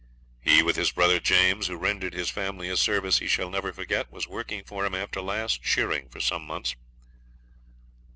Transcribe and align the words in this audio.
'He, 0.41 0.63
with 0.63 0.77
his 0.77 0.89
brother 0.91 1.19
James, 1.19 1.67
who 1.67 1.75
rendered 1.77 2.13
his 2.15 2.31
family 2.31 2.69
a 2.69 2.75
service 2.75 3.19
he 3.19 3.27
shall 3.27 3.51
never 3.51 3.71
forget, 3.71 4.11
was 4.11 4.27
working 4.27 4.63
for 4.63 4.83
him, 4.83 4.95
after 4.95 5.21
last 5.21 5.59
shearing, 5.63 6.09
for 6.09 6.19
some 6.19 6.43
months.' 6.43 6.75